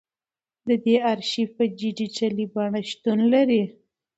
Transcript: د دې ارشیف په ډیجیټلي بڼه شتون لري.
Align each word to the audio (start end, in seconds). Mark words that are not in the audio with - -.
د 0.67 0.69
دې 0.85 0.95
ارشیف 1.11 1.49
په 1.57 1.63
ډیجیټلي 1.79 2.45
بڼه 2.53 2.81
شتون 2.89 3.19
لري. 3.33 3.63